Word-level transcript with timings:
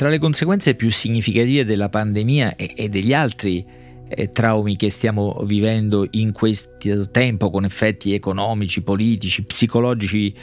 Tra 0.00 0.08
le 0.08 0.18
conseguenze 0.18 0.74
più 0.74 0.90
significative 0.90 1.66
della 1.66 1.90
pandemia 1.90 2.56
e, 2.56 2.88
degli 2.88 3.12
altri 3.12 3.62
eh, 4.08 4.30
traumi 4.30 4.74
che 4.74 4.88
stiamo 4.88 5.42
vivendo 5.44 6.06
in 6.12 6.32
questo 6.32 7.10
tempo 7.10 7.50
con 7.50 7.66
effetti 7.66 8.14
economici, 8.14 8.80
politici, 8.80 9.44
psicologici 9.44 10.34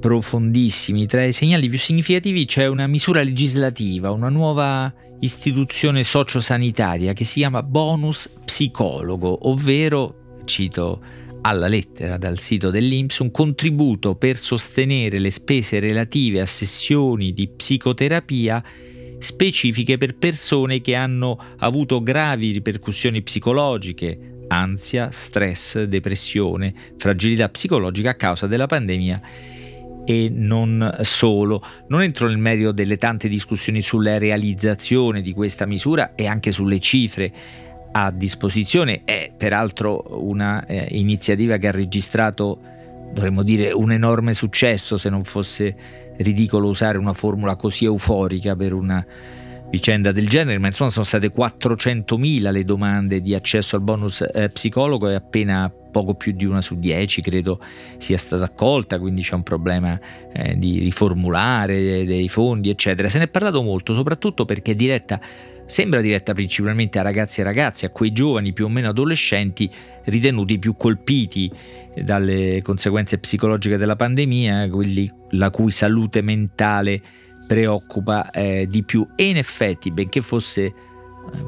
profondissimi, 0.00 1.04
tra 1.04 1.22
i 1.22 1.34
segnali 1.34 1.68
più 1.68 1.78
significativi 1.78 2.46
c'è 2.46 2.66
una 2.66 2.86
misura 2.86 3.22
legislativa, 3.22 4.10
una 4.10 4.30
nuova 4.30 4.90
istituzione 5.20 6.02
sociosanitaria 6.02 7.12
che 7.12 7.24
si 7.24 7.40
chiama 7.40 7.62
bonus 7.62 8.26
psicologo, 8.46 9.50
ovvero, 9.50 10.38
cito 10.46 11.02
alla 11.42 11.68
lettera 11.68 12.16
dal 12.16 12.38
sito 12.38 12.70
dell'Inps, 12.70 13.18
un 13.18 13.30
contributo 13.30 14.14
per 14.14 14.38
sostenere 14.38 15.18
le 15.18 15.30
spese 15.30 15.78
relative 15.78 16.40
a 16.40 16.46
sessioni 16.46 17.34
di 17.34 17.48
psicoterapia 17.48 18.64
specifiche 19.18 19.96
per 19.96 20.16
persone 20.16 20.80
che 20.80 20.94
hanno 20.94 21.38
avuto 21.58 22.02
gravi 22.02 22.52
ripercussioni 22.52 23.22
psicologiche, 23.22 24.34
ansia, 24.48 25.10
stress, 25.10 25.82
depressione, 25.82 26.74
fragilità 26.96 27.48
psicologica 27.48 28.10
a 28.10 28.14
causa 28.14 28.46
della 28.46 28.66
pandemia 28.66 29.20
e 30.04 30.28
non 30.30 30.98
solo. 31.02 31.62
Non 31.88 32.02
entro 32.02 32.28
nel 32.28 32.38
merito 32.38 32.72
delle 32.72 32.96
tante 32.96 33.28
discussioni 33.28 33.80
sulla 33.80 34.18
realizzazione 34.18 35.22
di 35.22 35.32
questa 35.32 35.66
misura 35.66 36.14
e 36.14 36.26
anche 36.26 36.52
sulle 36.52 36.78
cifre 36.78 37.32
a 37.92 38.10
disposizione. 38.10 39.02
È 39.04 39.32
peraltro 39.36 40.04
una 40.24 40.66
eh, 40.66 40.88
che 40.90 41.68
ha 41.68 41.72
registrato, 41.72 42.60
dovremmo 43.14 43.42
dire, 43.42 43.70
un 43.72 43.92
enorme 43.92 44.34
successo 44.34 44.98
se 44.98 45.08
non 45.08 45.24
fosse 45.24 45.74
ridicolo 46.18 46.68
usare 46.68 46.98
una 46.98 47.12
formula 47.12 47.56
così 47.56 47.84
euforica 47.84 48.54
per 48.54 48.74
una 48.74 49.04
vicenda 49.70 50.12
del 50.12 50.28
genere, 50.28 50.58
ma 50.58 50.66
insomma 50.66 50.90
sono 50.90 51.04
state 51.04 51.32
400.000 51.32 52.52
le 52.52 52.64
domande 52.64 53.20
di 53.20 53.34
accesso 53.34 53.76
al 53.76 53.82
bonus 53.82 54.24
eh, 54.32 54.50
psicologo 54.50 55.08
e 55.08 55.14
appena 55.14 55.72
poco 55.90 56.14
più 56.14 56.32
di 56.32 56.44
una 56.44 56.60
su 56.60 56.78
dieci 56.78 57.20
credo 57.20 57.60
sia 57.98 58.18
stata 58.18 58.44
accolta, 58.44 58.98
quindi 58.98 59.22
c'è 59.22 59.34
un 59.34 59.42
problema 59.42 59.98
eh, 60.32 60.58
di 60.58 60.80
riformulare 60.80 62.04
dei 62.04 62.28
fondi, 62.28 62.68
eccetera. 62.68 63.08
Se 63.08 63.18
ne 63.18 63.24
è 63.24 63.28
parlato 63.28 63.62
molto, 63.62 63.94
soprattutto 63.94 64.44
perché 64.44 64.72
è 64.72 64.74
diretta, 64.74 65.20
sembra 65.66 66.00
diretta 66.00 66.34
principalmente 66.34 66.98
a 66.98 67.02
ragazzi 67.02 67.40
e 67.40 67.44
ragazze, 67.44 67.86
a 67.86 67.90
quei 67.90 68.12
giovani 68.12 68.52
più 68.52 68.66
o 68.66 68.68
meno 68.68 68.88
adolescenti 68.88 69.70
ritenuti 70.04 70.58
più 70.58 70.76
colpiti 70.76 71.50
dalle 72.02 72.60
conseguenze 72.62 73.18
psicologiche 73.18 73.76
della 73.76 73.96
pandemia, 73.96 74.68
quelli 74.68 75.10
la 75.30 75.50
cui 75.50 75.70
salute 75.70 76.22
mentale 76.22 77.00
preoccupa 77.46 78.30
eh, 78.30 78.66
di 78.68 78.82
più. 78.82 79.06
E 79.14 79.28
in 79.28 79.36
effetti 79.36 79.90
benché 79.90 80.20
fosse 80.20 80.72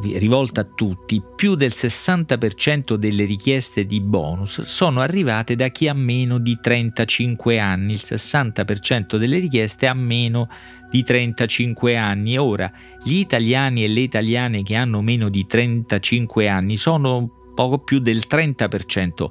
rivolta 0.03 0.63
a 0.63 0.65
tutti, 0.65 1.23
più 1.35 1.55
del 1.55 1.73
60% 1.75 2.95
delle 2.95 3.25
richieste 3.25 3.85
di 3.87 4.01
bonus 4.01 4.63
sono 4.63 5.01
arrivate 5.01 5.55
da 5.55 5.69
chi 5.69 5.89
ha 5.89 5.95
meno 5.95 6.39
di 6.39 6.59
35 6.61 7.59
anni, 7.59 7.93
il 7.93 8.03
60% 8.03 9.17
delle 9.17 9.39
richieste 9.39 9.87
ha 9.87 9.95
meno 9.95 10.49
di 10.91 11.03
35 11.03 11.97
anni. 11.97 12.37
Ora, 12.37 12.71
gli 13.03 13.17
italiani 13.17 13.85
e 13.85 13.89
le 13.89 14.01
italiane 14.01 14.63
che 14.63 14.75
hanno 14.75 15.03
meno 15.03 15.29
di 15.29 15.47
35 15.47 16.49
anni 16.49 16.77
sono 16.77 17.31
poco 17.55 17.79
più 17.79 17.99
del 17.99 18.25
30% 18.29 19.31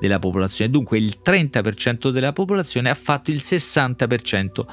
della 0.00 0.18
popolazione, 0.18 0.70
dunque 0.70 0.98
il 0.98 1.18
30% 1.24 2.10
della 2.10 2.32
popolazione 2.32 2.90
ha 2.90 2.94
fatto 2.94 3.30
il 3.30 3.40
60% 3.42 4.64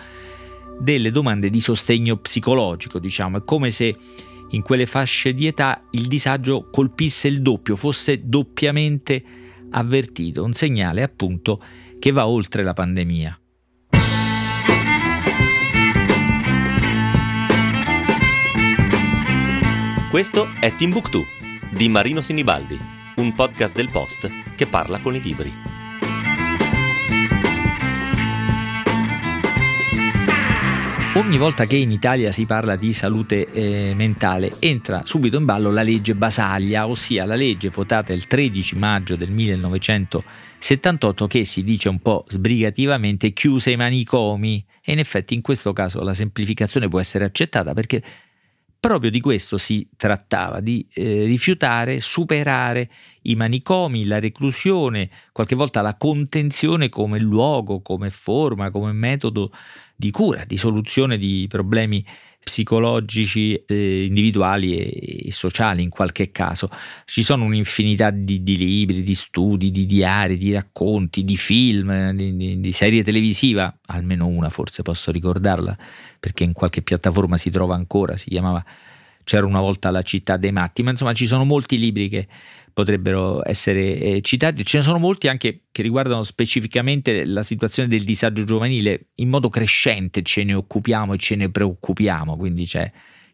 delle 0.79 1.11
domande 1.11 1.49
di 1.49 1.59
sostegno 1.59 2.17
psicologico, 2.17 2.99
diciamo, 2.99 3.37
è 3.37 3.43
come 3.43 3.69
se 3.71 3.95
in 4.53 4.61
quelle 4.61 4.85
fasce 4.85 5.33
di 5.33 5.47
età 5.47 5.83
il 5.91 6.07
disagio 6.07 6.69
colpisse 6.69 7.27
il 7.27 7.41
doppio, 7.41 7.75
fosse 7.75 8.21
doppiamente 8.23 9.23
avvertito, 9.71 10.43
un 10.43 10.53
segnale 10.53 11.03
appunto 11.03 11.61
che 11.99 12.11
va 12.11 12.27
oltre 12.27 12.63
la 12.63 12.73
pandemia. 12.73 13.37
Questo 20.09 20.47
è 20.59 20.75
Timbuktu 20.75 21.25
di 21.71 21.89
Marino 21.89 22.21
Sinibaldi, 22.21 22.77
un 23.15 23.33
podcast 23.33 23.75
del 23.75 23.89
Post 23.89 24.29
che 24.55 24.67
parla 24.67 24.99
con 24.99 25.15
i 25.15 25.21
libri. 25.21 25.82
Ogni 31.15 31.37
volta 31.37 31.65
che 31.65 31.75
in 31.75 31.91
Italia 31.91 32.31
si 32.31 32.47
parla 32.47 32.75
di 32.75 32.91
salute 32.91 33.45
eh, 33.51 33.93
mentale 33.93 34.55
entra 34.57 35.03
subito 35.05 35.37
in 35.37 35.45
ballo 35.45 35.69
la 35.69 35.83
legge 35.83 36.15
Basaglia, 36.15 36.87
ossia 36.87 37.23
la 37.23 37.35
legge 37.35 37.69
votata 37.69 38.13
il 38.13 38.25
13 38.25 38.75
maggio 38.77 39.15
del 39.15 39.29
1978 39.29 41.27
che 41.27 41.45
si 41.45 41.63
dice 41.63 41.89
un 41.89 41.99
po' 41.99 42.25
sbrigativamente 42.27 43.31
chiuse 43.31 43.69
i 43.69 43.75
manicomi. 43.75 44.65
E 44.81 44.91
in 44.91 44.97
effetti 44.97 45.35
in 45.35 45.41
questo 45.41 45.71
caso 45.71 46.01
la 46.01 46.15
semplificazione 46.15 46.87
può 46.87 46.99
essere 46.99 47.25
accettata 47.25 47.73
perché 47.73 48.01
proprio 48.79 49.11
di 49.11 49.21
questo 49.21 49.57
si 49.57 49.87
trattava, 49.95 50.59
di 50.59 50.85
eh, 50.95 51.23
rifiutare, 51.25 52.01
superare 52.01 52.89
i 53.21 53.35
manicomi, 53.35 54.03
la 54.05 54.19
reclusione, 54.19 55.09
qualche 55.31 55.55
volta 55.55 55.81
la 55.81 55.95
contenzione 55.95 56.89
come 56.89 57.17
luogo, 57.19 57.81
come 57.81 58.09
forma, 58.09 58.71
come 58.71 58.91
metodo 58.91 59.53
di 59.95 60.11
cura, 60.11 60.43
di 60.45 60.57
soluzione 60.57 61.17
di 61.17 61.45
problemi 61.49 62.05
psicologici 62.43 63.55
eh, 63.55 64.05
individuali 64.05 64.77
e, 64.77 65.27
e, 65.27 65.31
sociali 65.31 65.81
in 65.81 65.89
qualche 65.89 66.31
caso. 66.31 66.69
Ci 67.05 67.23
sono 67.23 67.45
un'infinità 67.45 68.09
di, 68.09 68.43
di, 68.43 68.57
libri, 68.57 69.01
di 69.01 69.15
studi, 69.15 69.71
di 69.71 69.85
diari, 69.85 70.37
di 70.37 70.51
racconti, 70.51 71.23
di 71.23 71.37
film, 71.37 72.11
di, 72.11 72.35
di, 72.35 72.59
di, 72.59 72.71
serie 72.73 73.03
televisiva, 73.03 73.73
almeno 73.87 74.27
una 74.27 74.49
forse 74.49 74.81
posso 74.81 75.11
ricordarla 75.11 75.75
perché 76.19 76.43
in 76.43 76.53
qualche 76.53 76.81
piattaforma 76.81 77.37
si 77.37 77.49
trova 77.49 77.75
ancora, 77.75 78.17
si 78.17 78.29
chiamava 78.29 78.63
C'era 79.23 79.45
una 79.45 79.61
volta 79.61 79.89
la 79.89 80.01
città 80.01 80.35
dei 80.35 80.51
matti, 80.51 80.83
ma 80.83 80.91
insomma 80.91 81.13
ci 81.13 81.25
sono 81.25 81.45
molti 81.45 81.79
libri 81.79 82.09
che 82.09 82.27
potrebbero 82.73 83.47
essere 83.47 83.99
eh, 83.99 84.21
citati. 84.21 84.65
Ce 84.65 84.77
ne 84.77 84.83
sono 84.83 84.97
molti 84.97 85.27
anche 85.27 85.65
che 85.71 85.81
riguardano 85.81 86.23
specificamente 86.23 87.25
la 87.25 87.43
situazione 87.43 87.87
del 87.87 88.03
disagio 88.03 88.43
giovanile. 88.43 89.09
In 89.15 89.29
modo 89.29 89.49
crescente 89.49 90.23
ce 90.23 90.43
ne 90.43 90.53
occupiamo 90.53 91.13
e 91.13 91.17
ce 91.17 91.35
ne 91.35 91.49
preoccupiamo, 91.49 92.35
quindi 92.35 92.65
c'è 92.65 92.81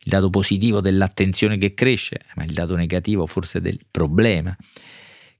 il 0.02 0.12
dato 0.12 0.30
positivo 0.30 0.82
dell'attenzione 0.82 1.58
che 1.58 1.74
cresce, 1.74 2.22
ma 2.36 2.44
il 2.44 2.54
dato 2.54 2.76
negativo 2.76 3.26
forse 3.26 3.62
del 3.62 3.80
problema 3.90 4.56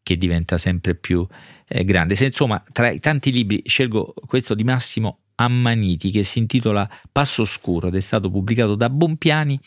che 0.02 0.18
diventa 0.18 0.58
sempre 0.58 0.96
più 0.96 1.26
eh, 1.68 1.84
grande. 1.84 2.16
Se 2.16 2.26
insomma 2.26 2.64
tra 2.72 2.90
i 2.90 3.00
tanti 3.00 3.31
libri 3.31 3.62
scelgo 3.66 4.14
questo 4.26 4.56
di 4.56 4.64
Massimo 4.64 5.20
Ammaniti 5.36 6.12
che 6.12 6.24
si 6.24 6.40
intitola 6.40 6.90
Passo 7.12 7.44
Oscuro 7.44 7.88
ed 7.88 7.96
è 7.96 8.00
stato 8.00 8.30
pubblicato 8.30 8.76
da 8.76 8.90
Bompiani 8.90 9.60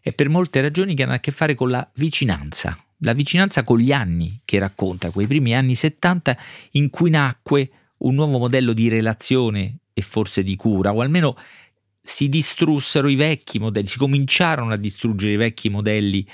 e 0.00 0.12
per 0.12 0.28
molte 0.28 0.60
ragioni 0.60 0.94
che 0.94 1.04
hanno 1.04 1.12
a 1.12 1.18
che 1.18 1.30
fare 1.30 1.54
con 1.54 1.70
la 1.70 1.88
vicinanza, 1.94 2.76
la 3.02 3.12
vicinanza 3.12 3.62
con 3.62 3.78
gli 3.78 3.92
anni 3.92 4.40
che 4.44 4.58
racconta, 4.58 5.10
quei 5.10 5.26
primi 5.26 5.54
anni 5.54 5.74
70 5.74 6.36
in 6.72 6.90
cui 6.90 7.10
nacque 7.10 7.70
un 7.98 8.14
nuovo 8.14 8.38
modello 8.38 8.72
di 8.72 8.88
relazione 8.88 9.78
e 9.92 10.02
forse 10.02 10.42
di 10.42 10.56
cura, 10.56 10.92
o 10.92 11.00
almeno 11.00 11.36
si 12.00 12.28
distrussero 12.28 13.08
i 13.08 13.14
vecchi 13.14 13.58
modelli, 13.58 13.86
si 13.86 13.98
cominciarono 13.98 14.72
a 14.72 14.76
distruggere 14.76 15.32
i 15.32 15.36
vecchi 15.36 15.68
modelli 15.68 16.26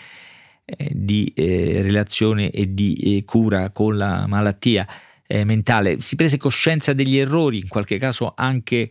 eh, 0.65 0.91
di 0.93 1.31
eh, 1.34 1.83
relazione 1.83 2.51
e 2.51 2.73
di 2.73 2.95
eh, 2.95 3.25
cura 3.25 3.71
con 3.71 3.97
la 3.97 4.27
malattia 4.27 4.87
eh, 5.27 5.45
mentale. 5.45 6.00
Si 6.00 6.17
prese 6.17 6.39
coscienza 6.39 6.93
degli 6.93 7.19
errori, 7.19 7.59
in 7.59 7.69
qualche 7.69 7.99
caso 7.99 8.33
anche 8.35 8.91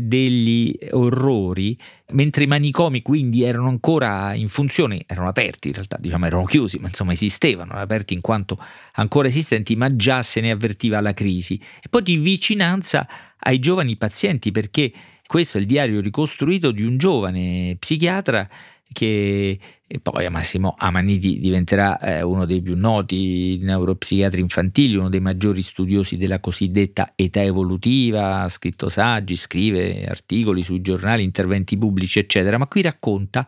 degli 0.00 0.76
orrori, 0.90 1.76
mentre 2.12 2.44
i 2.44 2.46
manicomi 2.46 3.02
quindi 3.02 3.42
erano 3.42 3.68
ancora 3.68 4.34
in 4.34 4.48
funzione, 4.48 5.02
erano 5.06 5.28
aperti 5.28 5.68
in 5.68 5.74
realtà, 5.74 5.96
diciamo 6.00 6.26
erano 6.26 6.44
chiusi, 6.44 6.78
ma 6.78 6.88
insomma 6.88 7.12
esistevano, 7.12 7.70
erano 7.70 7.84
aperti 7.84 8.14
in 8.14 8.20
quanto 8.20 8.58
ancora 8.94 9.28
esistenti, 9.28 9.76
ma 9.76 9.94
già 9.94 10.22
se 10.22 10.40
ne 10.40 10.50
avvertiva 10.50 11.00
la 11.00 11.14
crisi. 11.14 11.60
E 11.80 11.88
poi 11.88 12.02
di 12.02 12.16
vicinanza 12.16 13.08
ai 13.38 13.58
giovani 13.58 13.96
pazienti, 13.96 14.50
perché 14.50 14.92
questo 15.26 15.58
è 15.58 15.60
il 15.60 15.66
diario 15.66 16.00
ricostruito 16.00 16.70
di 16.70 16.82
un 16.82 16.96
giovane 16.96 17.76
psichiatra 17.78 18.48
che 18.90 19.58
poi 20.02 20.28
Massimo 20.28 20.74
Amaniti 20.76 21.38
diventerà 21.38 21.98
eh, 21.98 22.20
uno 22.20 22.44
dei 22.44 22.60
più 22.60 22.76
noti 22.76 23.58
neuropsichiatri 23.62 24.38
infantili, 24.38 24.96
uno 24.96 25.08
dei 25.08 25.20
maggiori 25.20 25.62
studiosi 25.62 26.18
della 26.18 26.40
cosiddetta 26.40 27.12
età 27.16 27.42
evolutiva, 27.42 28.42
ha 28.42 28.48
scritto 28.50 28.90
saggi, 28.90 29.36
scrive 29.36 30.04
articoli 30.04 30.62
sui 30.62 30.82
giornali, 30.82 31.22
interventi 31.22 31.78
pubblici, 31.78 32.18
eccetera, 32.18 32.58
ma 32.58 32.66
qui 32.66 32.82
racconta 32.82 33.46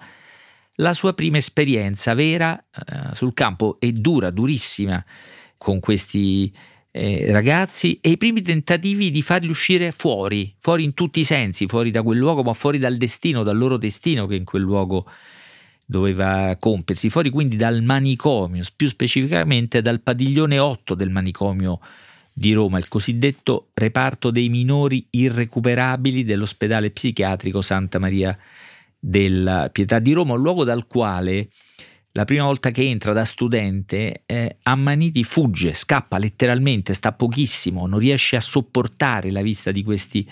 la 0.77 0.95
sua 0.95 1.13
prima 1.13 1.37
esperienza 1.37 2.15
vera 2.15 2.59
eh, 2.59 3.15
sul 3.15 3.35
campo 3.35 3.77
e 3.79 3.93
dura, 3.93 4.31
durissima, 4.31 5.05
con 5.59 5.79
questi 5.79 6.51
eh, 6.91 7.31
ragazzi 7.31 7.99
e 8.01 8.11
i 8.11 8.17
primi 8.17 8.41
tentativi 8.41 9.11
di 9.11 9.21
farli 9.21 9.51
uscire 9.51 9.93
fuori, 9.93 10.55
fuori 10.59 10.85
in 10.85 10.95
tutti 10.95 11.21
i 11.21 11.25
sensi, 11.25 11.67
fuori 11.67 11.91
da 11.91 12.03
quel 12.03 12.17
luogo, 12.17 12.43
ma 12.43 12.55
fuori 12.55 12.79
dal 12.79 12.97
destino, 12.97 13.43
dal 13.43 13.59
loro 13.59 13.77
destino 13.77 14.27
che 14.27 14.37
in 14.37 14.45
quel 14.45 14.63
luogo 14.63 15.05
doveva 15.91 16.57
compiersi, 16.61 17.11
fuori 17.11 17.31
quindi 17.31 17.57
dal 17.57 17.83
manicomio, 17.83 18.65
più 18.77 18.87
specificamente 18.87 19.83
dal 19.83 20.01
padiglione 20.01 20.57
8 20.57 20.95
del 20.95 21.11
manicomio 21.11 21.81
di 22.33 22.53
Roma, 22.53 22.79
il 22.79 22.87
cosiddetto 22.87 23.71
reparto 23.75 24.31
dei 24.31 24.49
minori 24.49 25.05
irrecuperabili 25.11 26.23
dell'ospedale 26.23 26.93
psichiatrico 26.93 27.61
Santa 27.61 27.99
Maria 27.99 28.39
della 29.01 29.69
Pietà 29.73 29.99
di 29.99 30.13
Roma, 30.13 30.35
un 30.35 30.43
luogo 30.43 30.63
dal 30.63 30.87
quale 30.87 31.49
la 32.13 32.25
prima 32.25 32.45
volta 32.45 32.71
che 32.71 32.83
entra 32.89 33.13
da 33.13 33.25
studente, 33.25 34.23
eh, 34.27 34.59
Ammaniti 34.63 35.25
fugge, 35.25 35.75
scappa 35.75 36.19
letteralmente, 36.19 36.95
sta 36.95 37.11
pochissimo, 37.11 37.89
non 37.89 37.99
riesce 37.99 38.37
a 38.37 38.41
sopportare 38.41 39.33
la 39.33 39.43
vista 39.43 39.73
di 39.73 39.83
questi 39.83 40.29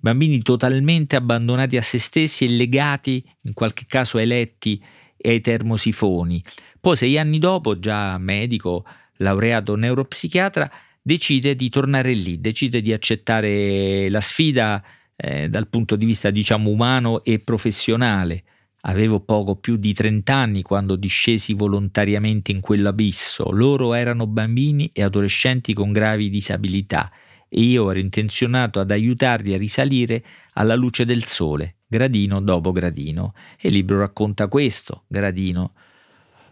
bambini 0.00 0.40
totalmente 0.42 1.16
abbandonati 1.16 1.76
a 1.76 1.82
se 1.82 1.98
stessi 1.98 2.44
e 2.44 2.48
legati, 2.48 3.24
in 3.42 3.52
qualche 3.52 3.84
caso 3.86 4.18
eletti 4.18 4.82
ai 5.22 5.40
termosifoni. 5.40 6.42
Poi 6.80 6.96
sei 6.96 7.18
anni 7.18 7.38
dopo, 7.38 7.78
già 7.78 8.16
medico, 8.18 8.84
laureato 9.16 9.74
neuropsichiatra, 9.74 10.70
decide 11.02 11.56
di 11.56 11.68
tornare 11.68 12.12
lì, 12.12 12.40
decide 12.40 12.80
di 12.80 12.92
accettare 12.92 14.08
la 14.08 14.20
sfida 14.20 14.82
eh, 15.16 15.48
dal 15.48 15.68
punto 15.68 15.96
di 15.96 16.04
vista 16.04 16.30
diciamo 16.30 16.70
umano 16.70 17.24
e 17.24 17.38
professionale 17.38 18.44
Avevo 18.88 19.18
poco 19.20 19.56
più 19.56 19.76
di 19.76 19.92
30 19.92 20.34
anni 20.34 20.62
quando 20.62 20.94
discesi 20.94 21.54
volontariamente 21.54 22.52
in 22.52 22.60
quell'abisso. 22.60 23.50
Loro 23.50 23.94
erano 23.94 24.28
bambini 24.28 24.90
e 24.92 25.02
adolescenti 25.02 25.74
con 25.74 25.90
gravi 25.90 26.30
disabilità 26.30 27.10
e 27.48 27.60
io 27.60 27.90
ero 27.90 27.98
intenzionato 27.98 28.80
ad 28.80 28.90
aiutarli 28.90 29.54
a 29.54 29.56
risalire 29.56 30.22
alla 30.54 30.74
luce 30.74 31.04
del 31.04 31.24
sole, 31.24 31.76
gradino 31.86 32.40
dopo 32.40 32.72
gradino. 32.72 33.34
E 33.60 33.68
il 33.68 33.74
libro 33.74 33.98
racconta 33.98 34.48
questo, 34.48 35.04
gradino 35.06 35.72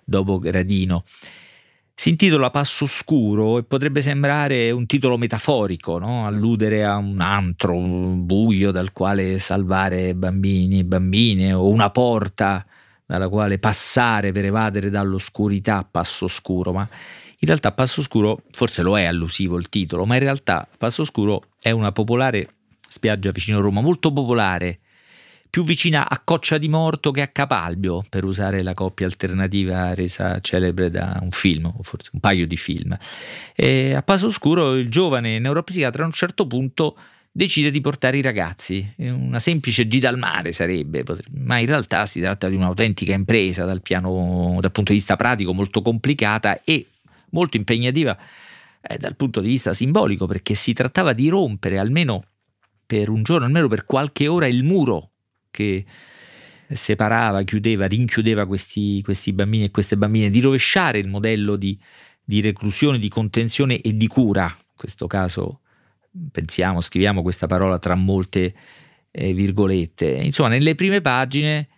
dopo 0.05 0.39
gradino. 0.39 1.05
Si 1.97 2.11
intitola 2.11 2.51
Passo 2.51 2.87
Scuro 2.87 3.59
e 3.59 3.63
potrebbe 3.63 4.03
sembrare 4.03 4.73
un 4.73 4.85
titolo 4.85 5.17
metaforico, 5.17 5.99
no? 5.99 6.27
alludere 6.27 6.85
a 6.85 6.97
un 6.97 7.21
antro 7.21 7.77
un 7.77 8.27
buio 8.27 8.73
dal 8.73 8.93
quale 8.93 9.39
salvare 9.39 10.15
bambini 10.15 10.81
e 10.81 10.85
bambine 10.85 11.53
o 11.53 11.69
una 11.69 11.91
porta 11.91 12.67
dalla 13.07 13.29
quale 13.29 13.59
passare 13.59 14.33
per 14.33 14.45
evadere 14.45 14.91
dall'oscurità 14.91 15.87
Passo 15.89 16.27
Scuro, 16.27 16.73
ma 16.73 16.89
in 17.45 17.51
realtà 17.51 17.73
Passo 17.73 18.03
Scuro 18.03 18.43
forse 18.51 18.83
lo 18.83 18.99
è 18.99 19.05
allusivo 19.05 19.59
il 19.59 19.69
titolo, 19.69 20.07
ma 20.07 20.15
in 20.15 20.21
realtà 20.21 20.67
Passo 20.79 21.05
Scuro 21.05 21.51
è 21.61 21.71
una 21.71 21.93
popolare 21.93 22.49
spiaggia 22.89 23.31
vicino 23.31 23.59
a 23.59 23.61
Roma, 23.61 23.83
molto 23.83 24.13
popolare, 24.13 24.81
più 25.51 25.63
vicina 25.63 26.09
a 26.09 26.21
Coccia 26.25 26.59
di 26.59 26.69
Morto 26.69 27.11
che 27.11 27.21
a 27.21 27.29
Capalbio, 27.29 28.03
per 28.09 28.25
usare 28.25 28.63
la 28.63 28.73
coppia 28.73 29.07
alternativa 29.07 29.95
resa 29.95 30.41
celebre 30.41 30.91
da 30.91 31.19
un 31.21 31.31
film, 31.31 31.67
o 31.67 31.83
forse 31.83 32.11
un 32.15 32.21
paio 32.21 32.47
di 32.47 32.57
film. 32.57 32.97
E 33.55 33.93
a 33.95 34.03
Passo 34.03 34.27
Oscuro 34.27 34.75
il 34.75 34.89
giovane 34.89 35.39
neuropsichiatra 35.39 36.03
a 36.03 36.07
un 36.07 36.13
certo 36.13 36.47
punto 36.47 36.97
decide 37.31 37.71
di 37.71 37.81
portare 37.81 38.17
i 38.17 38.23
ragazzi, 38.23 38.95
una 38.97 39.39
semplice 39.39 39.87
gita 39.87 40.09
al 40.09 40.17
mare 40.17 40.53
sarebbe, 40.53 41.05
ma 41.35 41.59
in 41.59 41.67
realtà 41.67 42.07
si 42.07 42.21
tratta 42.21 42.49
di 42.49 42.55
un'autentica 42.55 43.13
impresa 43.13 43.65
dal, 43.65 43.83
piano, 43.83 44.57
dal 44.61 44.73
punto 44.73 44.93
di 44.93 44.99
vista 44.99 45.17
pratico 45.17 45.53
molto 45.53 45.83
complicata 45.83 46.63
e 46.63 46.87
molto 47.35 47.59
impegnativa 47.59 48.17
eh, 48.81 48.97
dal 48.97 49.17
punto 49.17 49.41
di 49.41 49.49
vista 49.49 49.75
simbolico, 49.75 50.27
perché 50.27 50.55
si 50.55 50.73
trattava 50.73 51.13
di 51.13 51.29
rompere 51.29 51.79
almeno 51.79 52.25
per 52.87 53.11
un 53.11 53.23
giorno, 53.23 53.45
almeno 53.45 53.69
per 53.69 53.85
qualche 53.85 54.27
ora, 54.29 54.47
il 54.47 54.63
muro 54.63 55.11
che 55.51 55.85
separava, 56.67 57.43
chiudeva, 57.43 57.87
rinchiudeva 57.87 58.47
questi, 58.47 59.03
questi 59.03 59.33
bambini 59.33 59.65
e 59.65 59.71
queste 59.71 59.97
bambine, 59.97 60.31
di 60.31 60.41
rovesciare 60.41 60.99
il 60.99 61.09
modello 61.09 61.57
di, 61.57 61.79
di 62.23 62.41
reclusione, 62.41 62.99
di 62.99 63.09
contenzione 63.09 63.81
e 63.81 63.97
di 63.97 64.07
cura. 64.07 64.45
In 64.45 64.77
questo 64.77 65.07
caso 65.07 65.61
pensiamo, 66.31 66.81
scriviamo 66.81 67.23
questa 67.23 67.47
parola 67.47 67.79
tra 67.79 67.95
molte 67.95 68.55
eh, 69.11 69.33
virgolette. 69.33 70.07
Insomma, 70.07 70.49
nelle 70.51 70.75
prime 70.75 71.01
pagine, 71.01 71.69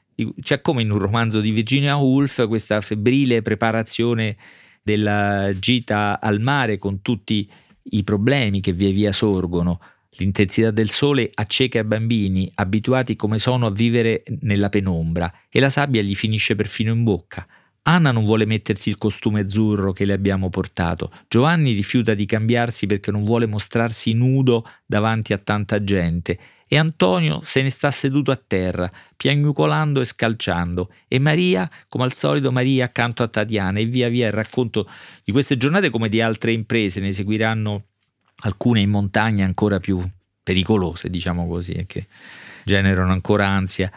c'è 0.40 0.60
come 0.60 0.82
in 0.82 0.90
un 0.90 0.98
romanzo 0.98 1.40
di 1.40 1.50
Virginia 1.50 1.96
Woolf, 1.96 2.46
questa 2.48 2.80
febbrile 2.80 3.42
preparazione 3.42 4.36
della 4.86 5.50
gita 5.58 6.20
al 6.20 6.38
mare 6.38 6.78
con 6.78 7.02
tutti 7.02 7.50
i 7.90 8.04
problemi 8.04 8.60
che 8.60 8.72
via 8.72 8.92
via 8.92 9.10
sorgono, 9.10 9.80
L'intensità 10.18 10.70
del 10.70 10.88
sole 10.88 11.30
acceca 11.34 11.80
i 11.80 11.84
bambini, 11.84 12.50
abituati 12.54 13.16
come 13.16 13.36
sono 13.36 13.66
a 13.66 13.70
vivere 13.70 14.22
nella 14.40 14.70
penombra, 14.70 15.30
e 15.50 15.60
la 15.60 15.68
sabbia 15.68 16.00
gli 16.00 16.14
finisce 16.14 16.54
perfino 16.54 16.90
in 16.90 17.04
bocca. 17.04 17.46
Anna 17.82 18.12
non 18.12 18.24
vuole 18.24 18.46
mettersi 18.46 18.88
il 18.88 18.96
costume 18.96 19.40
azzurro 19.40 19.92
che 19.92 20.06
le 20.06 20.14
abbiamo 20.14 20.48
portato. 20.48 21.12
Giovanni 21.28 21.72
rifiuta 21.72 22.14
di 22.14 22.24
cambiarsi 22.24 22.86
perché 22.86 23.10
non 23.10 23.24
vuole 23.24 23.46
mostrarsi 23.46 24.14
nudo 24.14 24.66
davanti 24.86 25.34
a 25.34 25.38
tanta 25.38 25.84
gente. 25.84 26.38
E 26.68 26.76
Antonio 26.76 27.40
se 27.44 27.62
ne 27.62 27.70
sta 27.70 27.90
seduto 27.92 28.32
a 28.32 28.40
terra, 28.44 28.90
piagnucolando 29.16 30.00
e 30.00 30.04
scalciando. 30.04 30.92
E 31.06 31.20
Maria, 31.20 31.70
come 31.88 32.04
al 32.04 32.12
solito, 32.12 32.50
Maria 32.50 32.86
accanto 32.86 33.22
a 33.22 33.28
Tatiana. 33.28 33.78
E 33.78 33.84
via 33.84 34.08
via 34.08 34.26
il 34.26 34.32
racconto 34.32 34.88
di 35.24 35.30
queste 35.30 35.56
giornate 35.56 35.90
come 35.90 36.08
di 36.08 36.20
altre 36.20 36.52
imprese 36.52 37.00
ne 37.00 37.12
seguiranno 37.12 37.84
alcune 38.40 38.80
in 38.80 38.90
montagna 38.90 39.44
ancora 39.44 39.78
più 39.78 40.02
pericolose, 40.42 41.08
diciamo 41.08 41.46
così, 41.46 41.84
che 41.86 42.06
generano 42.64 43.12
ancora 43.12 43.46
ansia 43.46 43.90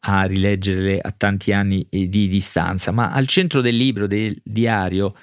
a 0.00 0.24
rileggerle 0.24 1.00
a 1.00 1.12
tanti 1.16 1.52
anni 1.52 1.86
di 1.88 2.28
distanza. 2.28 2.90
Ma 2.90 3.10
al 3.12 3.28
centro 3.28 3.60
del 3.60 3.76
libro, 3.76 4.08
del 4.08 4.36
diario 4.42 5.14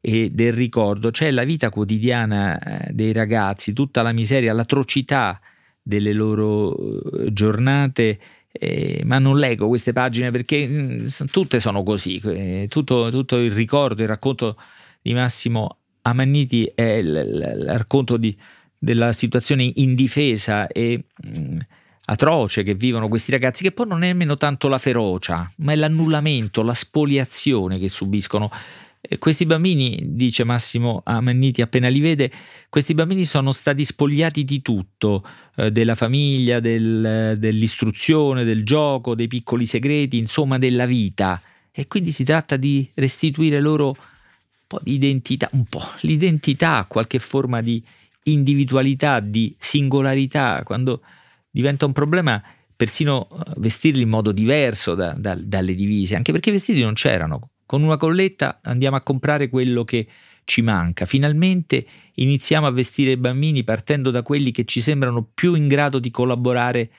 e 0.00 0.30
del 0.30 0.52
ricordo 0.52 1.10
c'è 1.10 1.30
la 1.30 1.44
vita 1.44 1.70
quotidiana 1.70 2.58
eh, 2.58 2.92
dei 2.92 3.12
ragazzi, 3.12 3.72
tutta 3.72 4.02
la 4.02 4.12
miseria, 4.12 4.52
l'atrocità 4.52 5.40
delle 5.82 6.12
loro 6.12 6.76
eh, 6.76 7.32
giornate. 7.32 8.18
Eh, 8.54 9.00
ma 9.06 9.18
non 9.18 9.38
leggo 9.38 9.66
queste 9.66 9.94
pagine 9.94 10.30
perché 10.30 10.66
mh, 10.66 10.82
mm, 10.82 11.24
tutte 11.30 11.58
sono 11.58 11.82
così, 11.82 12.20
eh, 12.24 12.66
tutto, 12.68 13.10
tutto 13.10 13.38
il 13.38 13.50
ricordo, 13.50 14.02
il 14.02 14.08
racconto 14.08 14.56
di 15.00 15.14
Massimo 15.14 15.78
Amanniti 16.02 16.70
è 16.74 16.82
il, 16.82 17.06
il 17.06 17.64
racconto 17.68 18.18
di, 18.18 18.36
della 18.76 19.12
situazione 19.12 19.70
indifesa 19.76 20.66
e 20.66 21.04
mh, 21.16 21.38
mm, 21.38 21.58
atroce 22.04 22.62
che 22.62 22.74
vivono 22.74 23.08
questi 23.08 23.30
ragazzi, 23.30 23.62
che 23.62 23.72
poi 23.72 23.86
non 23.86 24.02
è 24.02 24.08
nemmeno 24.08 24.36
tanto 24.36 24.68
la 24.68 24.78
ferocia, 24.78 25.50
ma 25.58 25.72
è 25.72 25.76
l'annullamento, 25.76 26.62
la 26.62 26.74
spoliazione 26.74 27.78
che 27.78 27.88
subiscono. 27.88 28.50
E 29.04 29.18
questi 29.18 29.46
bambini, 29.46 30.00
dice 30.14 30.44
Massimo 30.44 31.02
Amanniti 31.04 31.60
appena 31.60 31.88
li 31.88 31.98
vede, 31.98 32.30
questi 32.68 32.94
bambini 32.94 33.24
sono 33.24 33.50
stati 33.50 33.84
spogliati 33.84 34.44
di 34.44 34.62
tutto, 34.62 35.26
eh, 35.56 35.72
della 35.72 35.96
famiglia, 35.96 36.60
del, 36.60 37.34
dell'istruzione, 37.36 38.44
del 38.44 38.64
gioco, 38.64 39.16
dei 39.16 39.26
piccoli 39.26 39.66
segreti, 39.66 40.18
insomma 40.18 40.56
della 40.56 40.86
vita. 40.86 41.42
E 41.72 41.88
quindi 41.88 42.12
si 42.12 42.22
tratta 42.22 42.56
di 42.56 42.88
restituire 42.94 43.60
loro 43.60 43.96
po' 44.72 44.80
di 44.82 44.94
identità, 44.94 45.50
un 45.52 45.64
po' 45.64 45.82
l'identità, 46.00 46.86
qualche 46.88 47.18
forma 47.18 47.60
di 47.60 47.84
individualità, 48.24 49.20
di 49.20 49.54
singolarità, 49.58 50.62
quando 50.64 51.02
diventa 51.50 51.84
un 51.84 51.92
problema 51.92 52.42
persino 52.74 53.28
eh, 53.30 53.52
vestirli 53.58 54.02
in 54.02 54.08
modo 54.08 54.32
diverso 54.32 54.94
da, 54.94 55.12
da, 55.12 55.34
dalle 55.34 55.74
divise, 55.74 56.16
anche 56.16 56.32
perché 56.32 56.48
i 56.48 56.52
vestiti 56.52 56.80
non 56.80 56.94
c'erano. 56.94 57.50
Con 57.72 57.82
una 57.84 57.96
colletta 57.96 58.60
andiamo 58.64 58.96
a 58.96 59.00
comprare 59.00 59.48
quello 59.48 59.82
che 59.82 60.06
ci 60.44 60.60
manca. 60.60 61.06
Finalmente 61.06 61.86
iniziamo 62.16 62.66
a 62.66 62.70
vestire 62.70 63.12
i 63.12 63.16
bambini 63.16 63.64
partendo 63.64 64.10
da 64.10 64.20
quelli 64.20 64.50
che 64.50 64.66
ci 64.66 64.82
sembrano 64.82 65.26
più 65.32 65.54
in 65.54 65.68
grado 65.68 65.98
di 65.98 66.10
collaborare. 66.10 66.90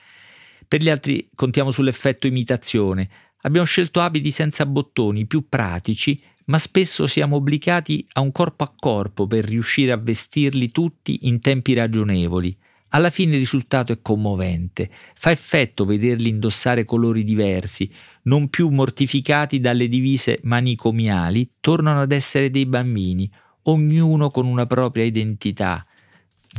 Per 0.68 0.82
gli 0.82 0.90
altri 0.90 1.30
contiamo 1.36 1.70
sull'effetto 1.70 2.26
imitazione. 2.26 3.08
Abbiamo 3.42 3.68
scelto 3.68 4.02
abiti 4.02 4.32
senza 4.32 4.66
bottoni, 4.66 5.28
più 5.28 5.48
pratici, 5.48 6.20
ma 6.46 6.58
spesso 6.58 7.06
siamo 7.06 7.36
obbligati 7.36 8.08
a 8.14 8.22
un 8.22 8.32
corpo 8.32 8.64
a 8.64 8.74
corpo 8.76 9.28
per 9.28 9.46
riuscire 9.46 9.92
a 9.92 9.98
vestirli 9.98 10.72
tutti 10.72 11.28
in 11.28 11.40
tempi 11.40 11.76
ragionevoli. 11.76 12.58
Alla 12.96 13.10
fine 13.10 13.34
il 13.34 13.40
risultato 13.40 13.92
è 13.92 14.04
commovente. 14.04 14.88
Fa 15.16 15.32
effetto 15.32 15.84
vederli 15.84 16.30
indossare 16.30 16.86
colori 16.86 17.24
diversi, 17.24 17.90
non 18.24 18.50
più 18.50 18.70
mortificati 18.70 19.60
dalle 19.60 19.88
divise 19.88 20.40
manicomiali, 20.44 21.54
tornano 21.60 22.02
ad 22.02 22.12
essere 22.12 22.52
dei 22.52 22.68
bambini, 22.68 23.28
ognuno 23.64 24.30
con 24.30 24.46
una 24.46 24.68
propria 24.68 25.06
identità, 25.06 25.84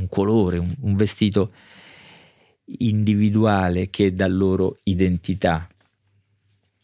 un 0.00 0.09
colore, 0.09 0.59
un, 0.59 0.75
un 0.81 0.97
vestito 0.97 1.53
individuale 2.79 3.88
che 3.88 4.12
dà 4.12 4.26
loro 4.26 4.79
identità. 4.83 5.69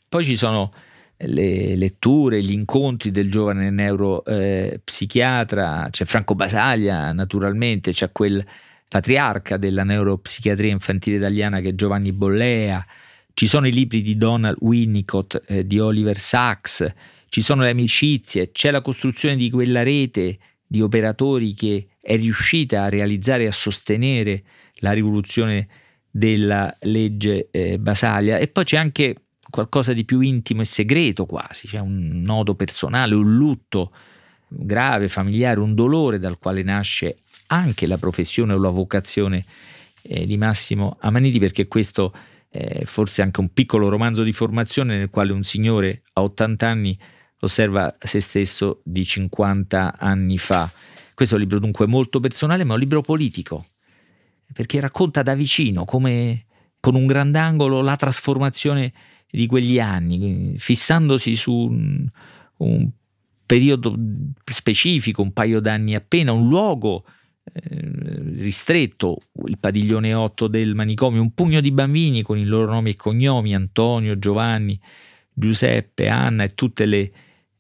Poi 0.09 0.25
ci 0.25 0.37
sono 0.37 0.73
le 1.17 1.75
letture, 1.75 2.41
gli 2.41 2.53
incontri 2.53 3.11
del 3.11 3.29
giovane 3.29 3.69
neuropsichiatra, 3.71 5.89
eh, 5.89 5.91
c'è 5.91 6.05
Franco 6.05 6.37
Basaglia 6.37 7.11
naturalmente, 7.13 7.91
c'è 7.91 8.13
quel 8.13 8.47
patriarca 8.91 9.57
della 9.57 9.85
neuropsichiatria 9.85 10.73
infantile 10.73 11.17
italiana 11.17 11.61
che 11.61 11.69
è 11.69 11.75
Giovanni 11.77 12.11
Bollea, 12.11 12.85
ci 13.35 13.47
sono 13.47 13.69
i 13.69 13.73
libri 13.73 14.03
di 14.03 14.17
Donald 14.17 14.57
Winnicott, 14.59 15.45
eh, 15.47 15.65
di 15.65 15.79
Oliver 15.79 16.19
Sacks, 16.19 16.93
ci 17.29 17.41
sono 17.41 17.63
le 17.63 17.71
amicizie, 17.71 18.51
c'è 18.51 18.73
la 18.73 18.83
costruzione 18.83 19.37
di 19.37 19.49
quella 19.49 19.85
rete 19.85 20.39
di 20.67 20.83
operatori 20.83 21.55
che 21.55 21.87
è 22.01 22.17
riuscita 22.17 22.83
a 22.83 22.89
realizzare 22.89 23.45
e 23.45 23.47
a 23.47 23.53
sostenere 23.53 24.43
la 24.81 24.91
rivoluzione 24.91 25.69
della 26.11 26.77
legge 26.81 27.47
eh, 27.53 27.79
Basaglia 27.79 28.39
e 28.39 28.49
poi 28.49 28.65
c'è 28.65 28.77
anche 28.77 29.15
qualcosa 29.49 29.93
di 29.93 30.05
più 30.05 30.19
intimo 30.19 30.63
e 30.63 30.65
segreto 30.65 31.27
quasi, 31.27 31.69
c'è 31.69 31.79
un 31.79 32.23
nodo 32.25 32.57
personale, 32.57 33.15
un 33.15 33.37
lutto 33.37 33.93
grave, 34.51 35.09
familiare, 35.09 35.61
un 35.61 35.75
dolore 35.75 36.19
dal 36.19 36.39
quale 36.39 36.63
nasce 36.63 37.19
anche 37.47 37.87
la 37.87 37.97
professione 37.97 38.53
o 38.53 38.59
la 38.59 38.69
vocazione 38.69 39.45
eh, 40.03 40.27
di 40.27 40.37
Massimo 40.37 40.97
Amaniti 41.01 41.39
perché 41.39 41.69
questo 41.69 42.13
è 42.49 42.85
forse 42.85 43.23
anche 43.23 43.41
un 43.41 43.53
piccolo 43.53 43.89
romanzo 43.89 44.25
di 44.25 44.33
formazione 44.33 44.99
nel 44.99 45.11
quale 45.11 45.33
un 45.33 45.45
signore 45.45 46.03
a 46.15 46.23
80 46.23 46.67
anni 46.69 46.99
osserva 47.41 47.97
se 47.99 48.21
stesso 48.21 48.83
di 48.85 49.05
50 49.05 49.97
anni 49.99 50.37
fa. 50.37 50.71
Questo 51.15 51.35
è 51.35 51.39
un 51.39 51.45
libro 51.45 51.61
dunque 51.61 51.87
molto 51.87 52.19
personale 52.19 52.65
ma 52.65 52.73
è 52.73 52.75
un 52.75 52.81
libro 52.81 53.03
politico 53.03 53.65
perché 54.53 54.81
racconta 54.81 55.23
da 55.23 55.35
vicino 55.35 55.85
come 55.85 56.47
con 56.81 56.97
un 56.97 57.07
grandangolo 57.07 57.83
la 57.83 57.95
trasformazione 57.95 58.93
di 59.31 59.47
quegli 59.47 59.79
anni, 59.79 60.57
fissandosi 60.59 61.37
su 61.37 61.53
un, 61.53 62.09
un 62.57 62.91
periodo 63.51 63.97
specifico, 64.45 65.23
un 65.23 65.33
paio 65.33 65.59
d'anni 65.59 65.97
appena, 65.97 66.31
un 66.31 66.47
luogo 66.47 67.05
eh, 67.43 67.81
ristretto, 68.37 69.19
il 69.47 69.59
padiglione 69.59 70.15
8 70.15 70.47
del 70.47 70.77
manicomio, 70.77 71.21
un 71.21 71.35
pugno 71.35 71.61
di 71.61 71.73
bambini 71.73 72.23
con 72.23 72.39
i 72.39 72.45
loro 72.45 72.71
nomi 72.71 72.91
e 72.91 72.95
cognomi, 72.95 73.53
Antonio, 73.53 74.21
Giovanni, 74.21 74.81
Giuseppe, 75.33 76.07
Anna 76.07 76.45
e 76.45 76.55
tutte 76.55 76.87
le 76.87 77.11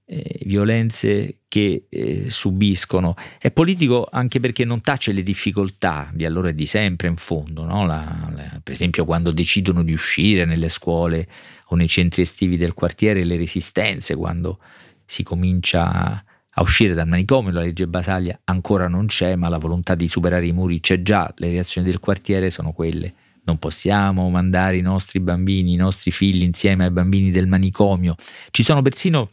eh, 0.05 0.39
violenze 0.45 1.39
che 1.49 1.87
eh, 1.89 2.31
subiscono. 2.31 3.17
È 3.41 3.51
politico 3.51 4.07
anche 4.09 4.39
perché 4.39 4.65
non 4.65 4.83
tace 4.83 5.11
le 5.11 5.25
difficoltà 5.25 6.09
di 6.15 6.25
allora 6.25 6.51
e 6.51 6.55
di 6.55 6.67
sempre 6.67 7.09
in 7.09 7.17
fondo, 7.17 7.65
no? 7.65 7.85
la, 7.85 8.31
la, 8.33 8.61
per 8.63 8.75
esempio 8.75 9.05
quando 9.05 9.33
decidono 9.33 9.83
di 9.83 9.93
uscire 9.93 10.45
nelle 10.45 10.69
scuole 10.69 11.27
o 11.71 11.75
nei 11.75 11.89
centri 11.89 12.23
estivi 12.23 12.57
del 12.57 12.75
quartiere, 12.75 13.25
le 13.25 13.37
resistenze, 13.37 14.15
quando 14.15 14.61
si 15.11 15.25
comincia 15.25 16.25
a 16.53 16.63
uscire 16.63 16.95
dal 16.95 17.09
manicomio, 17.09 17.51
la 17.51 17.61
legge 17.61 17.89
Basaglia 17.89 18.39
ancora 18.45 18.87
non 18.87 19.07
c'è, 19.07 19.35
ma 19.35 19.49
la 19.49 19.59
volontà 19.59 19.97
di 19.97 20.07
superare 20.07 20.47
i 20.47 20.53
muri 20.53 20.79
c'è 20.81 21.03
già, 21.03 21.33
le 21.37 21.51
reazioni 21.51 21.87
del 21.89 21.99
quartiere 21.99 22.51
sono 22.51 22.73
quelle. 22.73 23.13
Non 23.43 23.59
possiamo 23.59 24.31
mandare 24.31 24.77
i 24.77 24.83
nostri 24.83 25.19
bambini, 25.19 25.73
i 25.73 25.77
nostri 25.77 26.13
figli 26.13 26.43
insieme 26.43 26.85
ai 26.85 26.91
bambini 26.91 27.33
del 27.33 27.49
manicomio. 27.49 28.15
Ci 28.53 28.63
sono 28.63 28.83
persino 28.83 29.31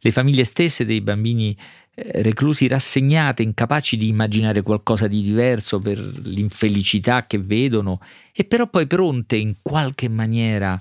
le 0.00 0.10
famiglie 0.12 0.44
stesse 0.44 0.86
dei 0.86 1.02
bambini 1.02 1.54
eh, 1.94 2.22
reclusi 2.22 2.66
rassegnate, 2.66 3.42
incapaci 3.42 3.98
di 3.98 4.08
immaginare 4.08 4.62
qualcosa 4.62 5.08
di 5.08 5.20
diverso 5.20 5.78
per 5.80 5.98
l'infelicità 5.98 7.26
che 7.26 7.38
vedono 7.38 8.00
e 8.32 8.44
però 8.44 8.66
poi 8.68 8.86
pronte 8.86 9.36
in 9.36 9.56
qualche 9.60 10.08
maniera 10.08 10.80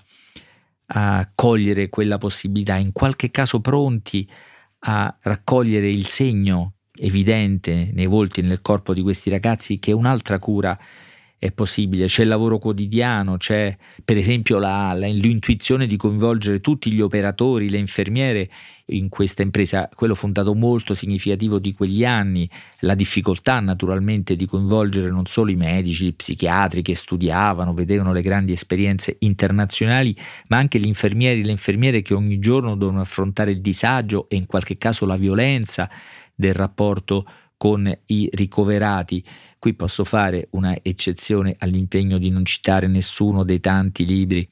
a 0.87 1.27
cogliere 1.33 1.89
quella 1.89 2.17
possibilità, 2.17 2.75
in 2.75 2.91
qualche 2.91 3.31
caso 3.31 3.59
pronti 3.59 4.27
a 4.79 5.17
raccogliere 5.21 5.89
il 5.89 6.07
segno 6.07 6.73
evidente 6.99 7.91
nei 7.93 8.05
volti 8.05 8.39
e 8.39 8.43
nel 8.43 8.61
corpo 8.61 8.93
di 8.93 9.01
questi 9.01 9.29
ragazzi 9.29 9.79
che 9.79 9.91
un'altra 9.91 10.39
cura 10.39 10.77
è 11.39 11.51
possibile, 11.51 12.07
c'è 12.07 12.23
il 12.23 12.29
lavoro 12.29 12.57
quotidiano, 12.57 13.37
c'è 13.37 13.75
per 14.03 14.17
esempio 14.17 14.57
la, 14.57 14.93
la, 14.93 15.05
l'intuizione 15.05 15.85
di 15.85 15.95
coinvolgere 15.95 16.61
tutti 16.61 16.91
gli 16.91 16.99
operatori, 16.99 17.69
le 17.69 17.77
infermiere 17.77 18.49
in 18.87 19.09
questa 19.09 19.43
impresa, 19.43 19.87
quello 19.93 20.15
fu 20.15 20.25
un 20.25 20.31
dato 20.31 20.55
molto 20.55 20.95
significativo 20.95 21.59
di 21.59 21.73
quegli 21.73 22.03
anni, 22.03 22.49
la 22.79 22.95
difficoltà 22.95 23.59
naturalmente 23.59 24.35
di 24.35 24.47
coinvolgere 24.47 25.11
non 25.11 25.27
solo 25.27 25.51
i 25.51 25.55
medici, 25.55 26.07
i 26.07 26.13
psichiatri 26.13 26.81
che 26.81 26.95
studiavano, 26.95 27.73
vedevano 27.73 28.13
le 28.13 28.21
grandi 28.23 28.53
esperienze 28.53 29.17
internazionali, 29.19 30.15
ma 30.47 30.57
anche 30.57 30.79
gli 30.79 30.87
infermieri 30.87 31.41
e 31.41 31.43
le 31.43 31.51
infermiere 31.51 32.01
che 32.01 32.15
ogni 32.15 32.39
giorno 32.39 32.75
devono 32.75 33.01
affrontare 33.01 33.51
il 33.51 33.61
disagio 33.61 34.27
e 34.27 34.37
in 34.37 34.47
qualche 34.47 34.77
caso 34.77 35.05
la 35.05 35.17
violenza 35.17 35.87
del 36.33 36.53
rapporto 36.53 37.25
con 37.57 37.91
i 38.05 38.29
ricoverati. 38.31 39.23
Qui 39.59 39.73
posso 39.73 40.03
fare 40.03 40.47
una 40.51 40.77
eccezione 40.81 41.55
all'impegno 41.57 42.17
di 42.17 42.29
non 42.29 42.45
citare 42.45 42.87
nessuno 42.87 43.43
dei 43.43 43.59
tanti 43.59 44.05
libri, 44.05 44.47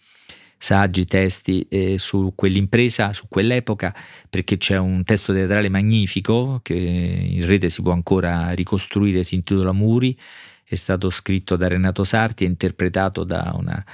saggi, 0.57 1.05
testi 1.05 1.67
eh, 1.69 1.97
su 1.99 2.33
quell'impresa, 2.35 3.13
su 3.13 3.27
quell'epoca, 3.29 3.95
perché 4.29 4.57
c'è 4.57 4.77
un 4.77 5.03
testo 5.03 5.31
teatrale 5.31 5.69
magnifico 5.69 6.59
che 6.63 6.73
in 6.73 7.45
rete 7.45 7.69
si 7.69 7.81
può 7.81 7.91
ancora 7.91 8.51
ricostruire, 8.51 9.23
si 9.23 9.35
intitola 9.35 9.71
Muri, 9.71 10.17
è 10.63 10.75
stato 10.75 11.11
scritto 11.11 11.55
da 11.55 11.67
Renato 11.67 12.03
Sarti 12.03 12.43
e 12.43 12.47
interpretato 12.47 13.23
da 13.23 13.53
una 13.55 13.85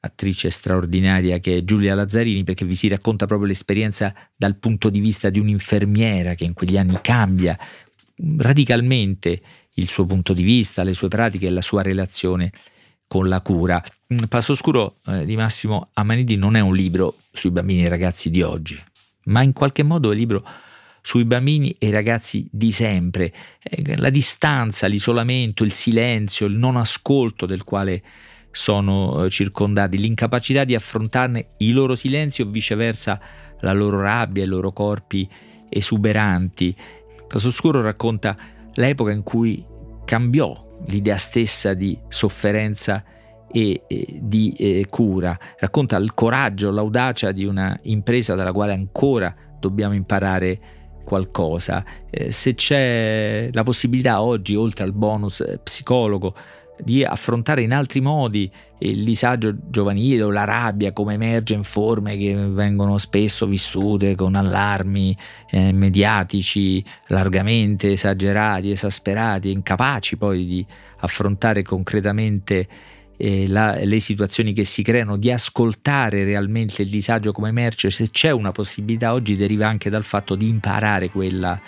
attrice 0.00 0.50
straordinaria 0.50 1.38
che 1.38 1.58
è 1.58 1.64
Giulia 1.64 1.94
Lazzarini 1.94 2.44
perché 2.44 2.64
vi 2.64 2.74
si 2.74 2.88
racconta 2.88 3.26
proprio 3.26 3.48
l'esperienza 3.48 4.14
dal 4.36 4.56
punto 4.56 4.88
di 4.88 5.00
vista 5.00 5.30
di 5.30 5.40
un'infermiera 5.40 6.34
che 6.34 6.44
in 6.44 6.54
quegli 6.54 6.78
anni 6.78 6.98
cambia 7.02 7.58
radicalmente 8.16 9.40
il 9.74 9.88
suo 9.88 10.06
punto 10.06 10.32
di 10.32 10.42
vista, 10.42 10.82
le 10.82 10.94
sue 10.94 11.08
pratiche 11.08 11.46
e 11.46 11.50
la 11.50 11.62
sua 11.62 11.82
relazione 11.82 12.50
con 13.06 13.28
la 13.28 13.40
cura. 13.40 13.82
Passo 14.28 14.52
Oscuro 14.52 14.96
eh, 15.06 15.24
di 15.24 15.36
Massimo 15.36 15.90
Amanidi 15.94 16.36
non 16.36 16.56
è 16.56 16.60
un 16.60 16.74
libro 16.74 17.16
sui 17.32 17.50
bambini 17.50 17.84
e 17.84 17.88
ragazzi 17.88 18.30
di 18.30 18.42
oggi, 18.42 18.80
ma 19.24 19.42
in 19.42 19.52
qualche 19.52 19.82
modo 19.82 20.08
è 20.08 20.12
un 20.12 20.16
libro 20.16 20.46
sui 21.02 21.24
bambini 21.24 21.76
e 21.78 21.90
ragazzi 21.90 22.48
di 22.50 22.72
sempre. 22.72 23.32
Eh, 23.62 23.96
la 23.96 24.10
distanza, 24.10 24.86
l'isolamento, 24.86 25.62
il 25.62 25.72
silenzio, 25.72 26.46
il 26.46 26.56
non 26.56 26.76
ascolto 26.76 27.46
del 27.46 27.62
quale 27.62 28.02
sono 28.50 29.24
eh, 29.24 29.30
circondati, 29.30 29.98
l'incapacità 29.98 30.64
di 30.64 30.74
affrontarne 30.74 31.50
i 31.58 31.72
loro 31.72 31.94
silenzi 31.94 32.42
o 32.42 32.46
viceversa 32.46 33.20
la 33.60 33.72
loro 33.72 34.00
rabbia, 34.00 34.42
i 34.42 34.48
loro 34.48 34.72
corpi 34.72 35.28
esuberanti. 35.68 36.74
Passo 37.28 37.48
Oscuro 37.48 37.80
racconta 37.80 38.36
l'epoca 38.74 39.10
in 39.10 39.22
cui 39.22 39.64
cambiò 40.04 40.64
l'idea 40.86 41.16
stessa 41.16 41.74
di 41.74 41.98
sofferenza 42.08 43.04
e, 43.50 43.82
e 43.86 44.18
di 44.20 44.52
eh, 44.58 44.86
cura, 44.88 45.36
racconta 45.58 45.96
il 45.96 46.12
coraggio, 46.14 46.70
l'audacia 46.70 47.32
di 47.32 47.44
una 47.44 47.78
impresa 47.82 48.34
dalla 48.34 48.52
quale 48.52 48.72
ancora 48.72 49.34
dobbiamo 49.58 49.94
imparare 49.94 50.60
qualcosa. 51.04 51.84
Eh, 52.10 52.30
se 52.30 52.54
c'è 52.54 53.50
la 53.52 53.62
possibilità 53.62 54.20
oggi, 54.22 54.54
oltre 54.54 54.84
al 54.84 54.92
bonus 54.92 55.40
eh, 55.40 55.58
psicologo, 55.62 56.34
di 56.82 57.04
affrontare 57.04 57.62
in 57.62 57.72
altri 57.72 58.00
modi 58.00 58.50
il 58.78 59.04
disagio 59.04 59.54
giovanile 59.70 60.22
o 60.22 60.30
la 60.30 60.44
rabbia 60.44 60.92
come 60.92 61.14
emerge 61.14 61.54
in 61.54 61.62
forme 61.62 62.16
che 62.16 62.34
vengono 62.34 62.98
spesso 62.98 63.46
vissute 63.46 64.14
con 64.14 64.34
allarmi 64.34 65.16
eh, 65.50 65.72
mediatici 65.72 66.84
largamente 67.08 67.92
esagerati, 67.92 68.70
esasperati, 68.70 69.50
incapaci 69.50 70.16
poi 70.16 70.44
di 70.44 70.66
affrontare 70.98 71.62
concretamente 71.62 72.68
eh, 73.16 73.48
la, 73.48 73.76
le 73.82 74.00
situazioni 74.00 74.52
che 74.52 74.64
si 74.64 74.82
creano, 74.82 75.16
di 75.16 75.30
ascoltare 75.30 76.24
realmente 76.24 76.82
il 76.82 76.90
disagio 76.90 77.32
come 77.32 77.48
emerge, 77.48 77.90
se 77.90 78.10
c'è 78.10 78.30
una 78.30 78.52
possibilità 78.52 79.12
oggi 79.12 79.36
deriva 79.36 79.66
anche 79.66 79.88
dal 79.88 80.04
fatto 80.04 80.34
di 80.34 80.48
imparare 80.48 81.08
quella 81.08 81.58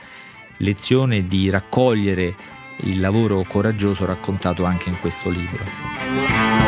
lezione, 0.59 1.27
di 1.27 1.49
raccogliere 1.49 2.57
il 2.83 3.01
lavoro 3.01 3.45
coraggioso 3.47 4.05
raccontato 4.05 4.65
anche 4.65 4.89
in 4.89 4.99
questo 5.01 5.31
libro. 5.31 6.68